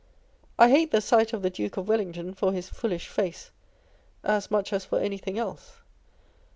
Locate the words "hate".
0.71-0.89